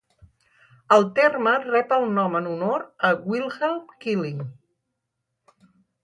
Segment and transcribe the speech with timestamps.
[0.95, 4.41] El terme rep el nom en honor a Wilhelm Killing.